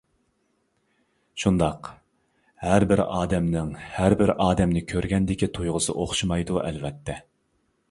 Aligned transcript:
شۇنداق 1.43 1.89
ھەربىر 2.63 3.03
ئادەمنىڭ 3.05 3.69
ھەربىر 3.99 4.33
ئادەمنى 4.47 4.85
كۆرگەندىكى 4.95 5.53
تۇيغۇسى 5.59 5.99
ئوخشىمايدۇ 6.01 6.61
ئەلۋەتتە. 6.67 7.21